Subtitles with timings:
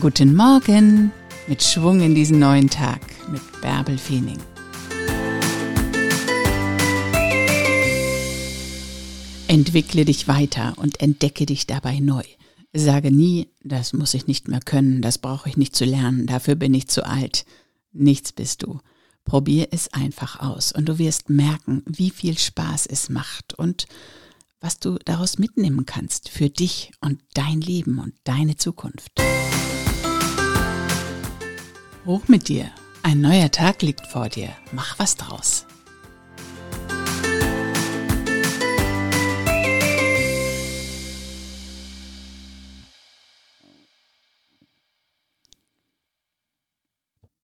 [0.00, 1.12] Guten Morgen
[1.46, 4.38] mit Schwung in diesen neuen Tag mit Bärbel Feening.
[9.48, 12.22] Entwickle dich weiter und entdecke dich dabei neu.
[12.72, 16.54] Sage nie, das muss ich nicht mehr können, das brauche ich nicht zu lernen, dafür
[16.54, 17.44] bin ich zu alt.
[17.92, 18.80] Nichts bist du.
[19.26, 23.84] Probier es einfach aus und du wirst merken, wie viel Spaß es macht und
[24.58, 29.20] was du daraus mitnehmen kannst für dich und dein Leben und deine Zukunft.
[32.04, 32.70] Hoch mit dir.
[33.04, 34.48] Ein neuer Tag liegt vor dir.
[34.72, 35.66] Mach was draus.